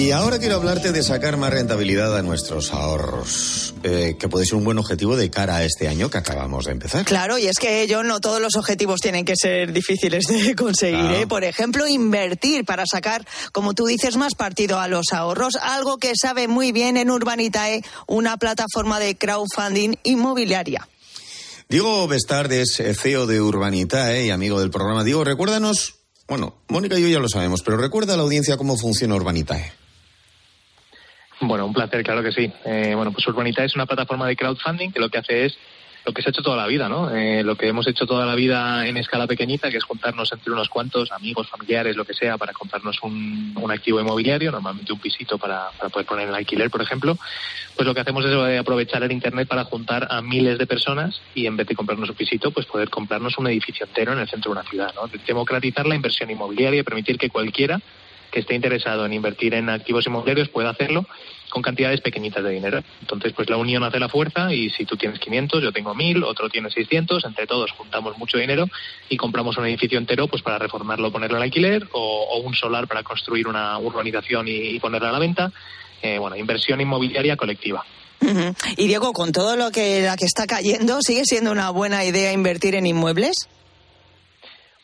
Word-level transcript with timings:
Y 0.00 0.12
ahora 0.12 0.38
quiero 0.38 0.54
hablarte 0.54 0.92
de 0.92 1.02
sacar 1.02 1.36
más 1.36 1.50
rentabilidad 1.50 2.16
a 2.16 2.22
nuestros 2.22 2.72
ahorros, 2.72 3.74
eh, 3.82 4.16
que 4.18 4.30
puede 4.30 4.46
ser 4.46 4.54
un 4.54 4.64
buen 4.64 4.78
objetivo 4.78 5.14
de 5.14 5.28
cara 5.28 5.56
a 5.56 5.64
este 5.64 5.88
año 5.88 6.08
que 6.08 6.16
acabamos 6.16 6.64
de 6.64 6.72
empezar. 6.72 7.04
Claro, 7.04 7.36
y 7.36 7.48
es 7.48 7.58
que 7.58 7.86
yo 7.86 8.02
no 8.02 8.18
todos 8.18 8.40
los 8.40 8.56
objetivos 8.56 9.00
tienen 9.00 9.26
que 9.26 9.34
ser 9.36 9.74
difíciles 9.74 10.24
de 10.24 10.54
conseguir. 10.56 11.04
¿eh? 11.10 11.26
Por 11.26 11.44
ejemplo, 11.44 11.86
invertir 11.86 12.64
para 12.64 12.84
sacar, 12.90 13.26
como 13.52 13.74
tú 13.74 13.84
dices, 13.84 14.16
más 14.16 14.34
partido 14.34 14.80
a 14.80 14.88
los 14.88 15.12
ahorros, 15.12 15.56
algo 15.56 15.98
que 15.98 16.14
sabe 16.16 16.48
muy 16.48 16.72
bien 16.72 16.96
en 16.96 17.10
Urbanitae, 17.10 17.82
una 18.06 18.38
plataforma 18.38 19.00
de 19.00 19.18
crowdfunding 19.18 19.96
inmobiliaria. 20.04 20.88
Diego 21.68 22.08
Bestard 22.08 22.50
es 22.52 22.82
CEO 22.98 23.26
de 23.26 23.42
Urbanitae 23.42 24.24
y 24.24 24.30
amigo 24.30 24.60
del 24.60 24.70
programa. 24.70 25.04
Diego, 25.04 25.24
recuérdanos, 25.24 25.96
bueno, 26.26 26.54
Mónica 26.68 26.98
y 26.98 27.02
yo 27.02 27.08
ya 27.08 27.18
lo 27.18 27.28
sabemos, 27.28 27.60
pero 27.62 27.76
recuerda 27.76 28.14
a 28.14 28.16
la 28.16 28.22
audiencia 28.22 28.56
cómo 28.56 28.78
funciona 28.78 29.14
Urbanitae. 29.14 29.79
Bueno, 31.40 31.66
un 31.66 31.72
placer, 31.72 32.02
claro 32.02 32.22
que 32.22 32.32
sí. 32.32 32.52
Eh, 32.64 32.92
bueno, 32.94 33.12
pues 33.12 33.26
Urbanita 33.26 33.64
es 33.64 33.74
una 33.74 33.86
plataforma 33.86 34.26
de 34.26 34.36
crowdfunding 34.36 34.90
que 34.92 35.00
lo 35.00 35.08
que 35.08 35.18
hace 35.18 35.46
es 35.46 35.58
lo 36.04 36.12
que 36.12 36.22
se 36.22 36.28
ha 36.28 36.30
hecho 36.30 36.42
toda 36.42 36.56
la 36.56 36.66
vida, 36.66 36.88
¿no? 36.88 37.14
Eh, 37.14 37.42
lo 37.42 37.56
que 37.56 37.68
hemos 37.68 37.86
hecho 37.86 38.06
toda 38.06 38.24
la 38.24 38.34
vida 38.34 38.86
en 38.86 38.96
escala 38.96 39.26
pequeñita, 39.26 39.70
que 39.70 39.76
es 39.76 39.84
juntarnos 39.84 40.32
entre 40.32 40.52
unos 40.52 40.68
cuantos 40.68 41.12
amigos, 41.12 41.48
familiares, 41.48 41.96
lo 41.96 42.04
que 42.04 42.14
sea, 42.14 42.38
para 42.38 42.52
comprarnos 42.52 43.02
un, 43.02 43.54
un 43.60 43.70
activo 43.70 44.00
inmobiliario, 44.00 44.50
normalmente 44.50 44.92
un 44.92 44.98
pisito 44.98 45.36
para, 45.36 45.70
para, 45.78 45.90
poder 45.90 46.06
poner 46.06 46.28
en 46.28 46.34
alquiler, 46.34 46.70
por 46.70 46.80
ejemplo, 46.80 47.18
pues 47.76 47.86
lo 47.86 47.94
que 47.94 48.00
hacemos 48.00 48.24
es 48.24 48.58
aprovechar 48.58 49.02
el 49.02 49.12
Internet 49.12 49.48
para 49.48 49.64
juntar 49.64 50.08
a 50.10 50.22
miles 50.22 50.58
de 50.58 50.66
personas 50.66 51.20
y 51.34 51.46
en 51.46 51.56
vez 51.56 51.66
de 51.66 51.74
comprarnos 51.74 52.08
un 52.08 52.16
pisito, 52.16 52.50
pues 52.50 52.66
poder 52.66 52.88
comprarnos 52.88 53.36
un 53.38 53.48
edificio 53.48 53.84
entero 53.84 54.12
en 54.12 54.20
el 54.20 54.28
centro 54.28 54.52
de 54.52 54.60
una 54.60 54.68
ciudad, 54.68 54.94
¿no? 54.94 55.10
Democratizar 55.26 55.86
la 55.86 55.96
inversión 55.96 56.30
inmobiliaria 56.30 56.80
y 56.80 56.82
permitir 56.82 57.18
que 57.18 57.28
cualquiera 57.28 57.80
que 58.30 58.40
esté 58.40 58.54
interesado 58.54 59.04
en 59.04 59.12
invertir 59.12 59.54
en 59.54 59.68
activos 59.68 60.06
inmobiliarios 60.06 60.48
pueda 60.48 60.70
hacerlo 60.70 61.06
con 61.50 61.62
cantidades 61.62 62.00
pequeñitas 62.00 62.42
de 62.42 62.50
dinero. 62.50 62.82
Entonces, 63.00 63.32
pues 63.34 63.50
la 63.50 63.56
unión 63.56 63.82
hace 63.84 63.98
la 63.98 64.08
fuerza 64.08 64.52
y 64.54 64.70
si 64.70 64.84
tú 64.84 64.96
tienes 64.96 65.18
500, 65.18 65.62
yo 65.62 65.72
tengo 65.72 65.94
1000, 65.94 66.24
otro 66.24 66.48
tiene 66.48 66.70
600, 66.70 67.24
entre 67.24 67.46
todos 67.46 67.70
juntamos 67.72 68.16
mucho 68.18 68.38
dinero 68.38 68.66
y 69.08 69.16
compramos 69.16 69.56
un 69.58 69.66
edificio 69.66 69.98
entero 69.98 70.28
pues 70.28 70.42
para 70.42 70.58
reformarlo, 70.58 71.12
ponerlo 71.12 71.36
al 71.36 71.42
alquiler 71.42 71.86
o, 71.92 72.28
o 72.30 72.38
un 72.40 72.54
solar 72.54 72.88
para 72.88 73.02
construir 73.02 73.46
una 73.46 73.78
urbanización 73.78 74.46
y, 74.48 74.78
ponerla 74.80 75.10
a 75.10 75.12
la 75.12 75.18
venta. 75.18 75.52
Eh, 76.02 76.18
bueno, 76.18 76.36
inversión 76.36 76.80
inmobiliaria 76.80 77.36
colectiva. 77.36 77.84
Y 78.76 78.86
Diego, 78.86 79.12
con 79.12 79.32
todo 79.32 79.56
lo 79.56 79.70
que 79.70 80.02
la 80.02 80.16
que 80.16 80.26
está 80.26 80.46
cayendo, 80.46 81.00
¿sigue 81.00 81.24
siendo 81.24 81.50
una 81.50 81.70
buena 81.70 82.04
idea 82.04 82.32
invertir 82.32 82.74
en 82.74 82.86
inmuebles? 82.86 83.48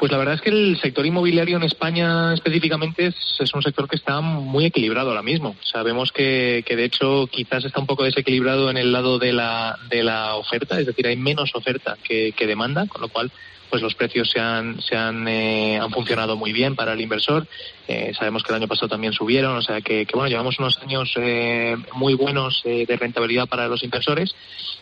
Pues 0.00 0.10
la 0.10 0.16
verdad 0.16 0.36
es 0.36 0.40
que 0.40 0.48
el 0.48 0.78
sector 0.80 1.04
inmobiliario 1.04 1.58
en 1.58 1.62
España 1.62 2.32
específicamente 2.32 3.08
es, 3.08 3.54
un 3.54 3.60
sector 3.60 3.86
que 3.86 3.96
está 3.96 4.22
muy 4.22 4.64
equilibrado 4.64 5.10
ahora 5.10 5.22
mismo. 5.22 5.56
Sabemos 5.62 6.10
que, 6.10 6.64
que, 6.66 6.74
de 6.74 6.84
hecho 6.84 7.26
quizás 7.30 7.66
está 7.66 7.80
un 7.80 7.86
poco 7.86 8.04
desequilibrado 8.04 8.70
en 8.70 8.78
el 8.78 8.92
lado 8.92 9.18
de 9.18 9.34
la, 9.34 9.78
de 9.90 10.02
la 10.02 10.36
oferta, 10.36 10.80
es 10.80 10.86
decir, 10.86 11.06
hay 11.06 11.16
menos 11.16 11.54
oferta 11.54 11.98
que 12.02 12.32
demanda, 12.46 12.86
con 12.86 13.02
lo 13.02 13.08
cual 13.08 13.30
pues 13.70 13.82
los 13.82 13.94
precios 13.94 14.28
se 14.30 14.40
han, 14.40 14.82
se 14.82 14.96
han, 14.96 15.26
eh, 15.28 15.78
han 15.78 15.90
funcionado 15.90 16.36
muy 16.36 16.52
bien 16.52 16.74
para 16.74 16.92
el 16.92 17.00
inversor. 17.00 17.46
Eh, 17.88 18.12
sabemos 18.18 18.42
que 18.42 18.50
el 18.52 18.56
año 18.56 18.68
pasado 18.68 18.88
también 18.88 19.12
subieron, 19.12 19.56
o 19.56 19.62
sea 19.62 19.80
que, 19.80 20.06
que 20.06 20.14
bueno, 20.14 20.28
llevamos 20.28 20.58
unos 20.58 20.78
años 20.78 21.12
eh, 21.16 21.76
muy 21.94 22.14
buenos 22.14 22.62
de 22.64 22.96
rentabilidad 22.96 23.48
para 23.48 23.66
los 23.66 23.82
inversores, 23.82 24.34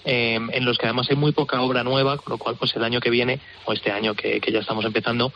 en 0.05 0.65
los 0.65 0.79
que 0.79 0.87
además 0.87 1.07
hay 1.11 1.17
muy 1.17 1.33
poca 1.33 1.61
obra 1.61 1.83
nueva, 1.83 2.17
con 2.17 2.33
lo 2.33 2.39
cual 2.39 2.57
pues 2.59 2.75
el 2.77 2.85
año 2.85 3.01
que 3.01 3.11
viene, 3.11 3.41
o 3.65 3.73
este 3.73 3.91
año 3.91 4.15
que, 4.15 4.41
que 4.41 4.53
ya 4.53 4.61
estamos 4.61 4.85
empezando, 4.85 5.33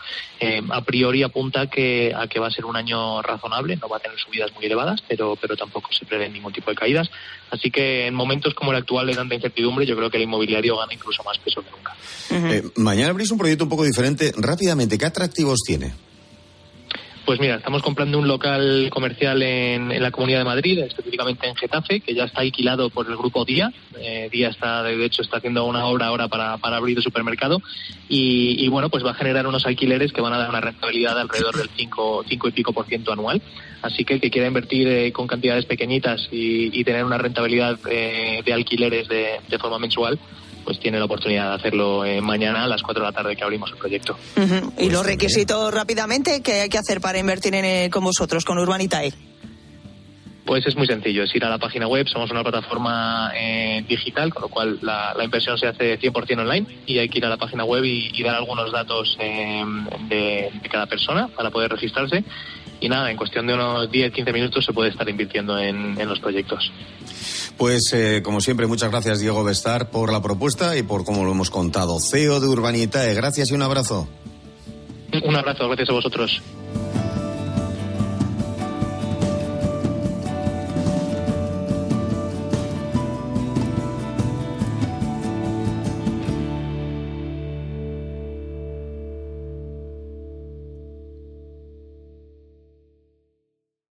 a 0.70 0.80
priori 0.82 1.22
apunta 1.22 1.68
que, 1.68 2.12
a 2.14 2.26
que 2.26 2.38
va 2.38 2.48
a 2.48 2.50
ser 2.50 2.66
un 2.66 2.76
año 2.76 3.22
razonable, 3.22 3.76
no 3.76 3.88
va 3.88 3.96
a 3.98 4.00
tener 4.00 4.18
subidas 4.18 4.52
muy 4.54 4.66
elevadas, 4.66 5.02
pero, 5.08 5.36
pero 5.36 5.56
tampoco 5.56 5.90
se 5.92 6.04
prevé 6.04 6.28
ningún 6.28 6.52
tipo 6.52 6.70
de 6.70 6.76
caídas. 6.76 7.10
Así 7.50 7.70
que 7.70 8.06
en 8.06 8.14
momentos 8.14 8.54
como 8.54 8.70
el 8.72 8.78
actual 8.78 9.06
de 9.06 9.14
tanta 9.14 9.34
incertidumbre, 9.34 9.84
yo 9.84 9.96
creo 9.96 10.10
que 10.10 10.16
el 10.16 10.22
inmobiliario 10.22 10.76
gana 10.76 10.94
incluso 10.94 11.22
más 11.22 11.38
peso 11.38 11.62
que 11.62 11.70
nunca. 11.70 11.94
Mañana 12.76 13.10
abrís 13.10 13.30
un 13.30 13.38
proyecto 13.42 13.64
un 13.64 13.70
poco 13.70 13.82
diferente. 13.84 14.32
Rápidamente, 14.36 14.96
¿qué 14.96 15.04
atractivos 15.04 15.58
tiene? 15.66 15.92
Pues 17.24 17.40
mira, 17.40 17.56
estamos 17.56 17.82
comprando 17.82 18.18
un 18.18 18.28
local 18.28 18.88
comercial 18.92 19.42
en, 19.42 20.00
la 20.00 20.12
Comunidad 20.12 20.38
de 20.38 20.44
Madrid, 20.44 20.78
específicamente 20.78 21.48
en 21.48 21.56
Getafe, 21.56 22.00
que 22.00 22.14
ya 22.14 22.24
está 22.24 22.42
alquilado 22.42 22.88
por 22.90 23.08
el 23.08 23.16
grupo 23.16 23.44
Día. 23.44 23.72
Eh, 23.98 24.28
Día 24.30 24.48
está, 24.48 24.84
de 24.84 25.04
hecho, 25.04 25.22
está 25.22 25.38
haciendo 25.38 25.64
una 25.64 25.86
obra 25.86 26.06
ahora 26.06 26.28
para, 26.28 26.54
abrir 26.54 26.96
el 26.96 27.02
supermercado. 27.02 27.60
Y, 28.08 28.68
bueno, 28.68 28.90
pues 28.90 29.04
va 29.04 29.10
a 29.10 29.14
generar 29.14 29.48
unos 29.48 29.66
alquileres 29.66 30.12
que 30.12 30.20
van 30.20 30.34
a 30.34 30.38
dar 30.38 30.50
una 30.50 30.60
rentabilidad 30.60 31.16
de 31.16 31.22
alrededor 31.22 31.56
del 31.56 31.70
5, 31.76 32.24
5 32.28 32.48
y 32.48 32.52
pico 32.52 32.72
por 32.72 32.86
ciento 32.86 33.12
anual. 33.12 33.42
Así 33.82 34.04
que 34.04 34.14
el 34.14 34.20
que 34.20 34.30
quiera 34.30 34.46
invertir 34.46 34.86
eh, 34.86 35.12
con 35.12 35.26
cantidades 35.26 35.64
pequeñitas 35.64 36.28
y, 36.30 36.84
tener 36.84 37.04
una 37.04 37.18
rentabilidad 37.18 37.78
eh, 37.90 38.42
de 38.44 38.52
alquileres 38.52 39.08
de 39.08 39.58
forma 39.58 39.78
mensual, 39.78 40.18
pues 40.64 40.78
tiene 40.80 40.98
la 40.98 41.04
oportunidad 41.04 41.50
de 41.50 41.54
hacerlo 41.56 42.04
eh, 42.04 42.20
mañana 42.20 42.64
a 42.64 42.66
las 42.66 42.82
4 42.82 43.02
de 43.02 43.08
la 43.08 43.12
tarde 43.12 43.36
que 43.36 43.44
abrimos 43.44 43.70
el 43.70 43.76
proyecto. 43.78 44.16
Uh 44.36 44.40
-huh. 44.40 44.72
¿Y 44.78 44.90
los 44.90 45.04
requisitos 45.04 45.72
rápidamente 45.72 46.42
que 46.42 46.62
hay 46.62 46.68
que 46.68 46.78
hacer 46.78 47.00
para 47.00 47.18
invertir 47.18 47.54
en, 47.54 47.64
eh, 47.64 47.90
con 47.90 48.04
vosotros, 48.04 48.44
con 48.44 48.58
Urbanitae? 48.58 49.12
Pues 50.44 50.66
es 50.66 50.76
muy 50.76 50.86
sencillo, 50.88 51.22
es 51.22 51.34
ir 51.36 51.44
a 51.44 51.48
la 51.48 51.58
página 51.58 51.86
web, 51.86 52.08
somos 52.08 52.30
una 52.32 52.42
plataforma 52.42 53.30
eh, 53.36 53.84
digital, 53.88 54.34
con 54.34 54.42
lo 54.42 54.48
cual 54.48 54.78
la, 54.82 55.14
la, 55.16 55.24
inversión 55.24 55.56
se 55.56 55.68
hace 55.68 55.98
100% 56.00 56.40
online 56.40 56.66
y 56.84 56.98
hay 56.98 57.08
que 57.08 57.18
ir 57.18 57.24
a 57.26 57.28
la 57.28 57.36
página 57.36 57.64
web 57.64 57.84
y, 57.84 58.10
y 58.12 58.22
dar 58.24 58.34
algunos 58.34 58.72
datos 58.72 59.16
eh, 59.20 59.64
de, 60.08 60.50
de, 60.60 60.68
cada 60.68 60.86
persona 60.86 61.28
para 61.28 61.50
poder 61.50 61.70
registrarse. 61.70 62.24
Y 62.82 62.88
nada, 62.88 63.12
en 63.12 63.16
cuestión 63.16 63.46
de 63.46 63.54
unos 63.54 63.88
10-15 63.90 64.32
minutos 64.32 64.64
se 64.64 64.72
puede 64.72 64.90
estar 64.90 65.08
invirtiendo 65.08 65.56
en, 65.56 65.98
en 66.00 66.08
los 66.08 66.18
proyectos. 66.18 66.72
Pues 67.56 67.92
eh, 67.92 68.22
como 68.24 68.40
siempre, 68.40 68.66
muchas 68.66 68.90
gracias 68.90 69.20
Diego 69.20 69.44
Bestar 69.44 69.88
por 69.88 70.12
la 70.12 70.20
propuesta 70.20 70.76
y 70.76 70.82
por 70.82 71.04
cómo 71.04 71.22
lo 71.24 71.30
hemos 71.30 71.48
contado. 71.48 72.00
CEO 72.00 72.40
de 72.40 72.48
Urbanitae, 72.48 73.14
gracias 73.14 73.52
y 73.52 73.54
un 73.54 73.62
abrazo. 73.62 74.08
Un 75.22 75.36
abrazo, 75.36 75.68
gracias 75.68 75.90
a 75.90 75.92
vosotros. 75.92 76.42